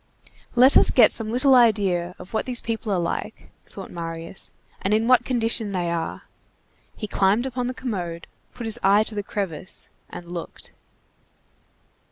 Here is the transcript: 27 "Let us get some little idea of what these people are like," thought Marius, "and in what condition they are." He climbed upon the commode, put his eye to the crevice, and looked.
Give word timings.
27 0.53 0.53
"Let 0.59 0.77
us 0.77 0.89
get 0.89 1.11
some 1.11 1.29
little 1.29 1.53
idea 1.53 2.15
of 2.17 2.33
what 2.33 2.47
these 2.47 2.59
people 2.59 2.91
are 2.91 2.97
like," 2.97 3.51
thought 3.67 3.91
Marius, 3.91 4.49
"and 4.81 4.95
in 4.95 5.07
what 5.07 5.23
condition 5.25 5.73
they 5.73 5.91
are." 5.91 6.23
He 6.95 7.07
climbed 7.07 7.45
upon 7.45 7.67
the 7.67 7.75
commode, 7.75 8.25
put 8.51 8.65
his 8.65 8.79
eye 8.81 9.03
to 9.03 9.13
the 9.13 9.21
crevice, 9.21 9.89
and 10.09 10.25
looked. 10.31 10.71